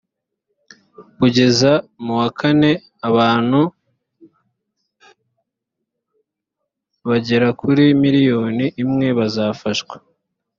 [1.17, 1.71] kugeza
[2.03, 2.71] mu wa kane
[3.09, 3.59] abantu
[7.07, 9.95] bagera kuri miriyoni imwe bazafashwa